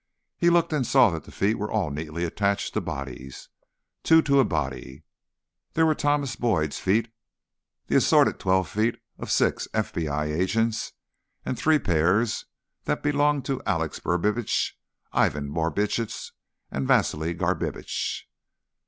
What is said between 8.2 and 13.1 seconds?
twelve feet of six FBI agents, and three pairs that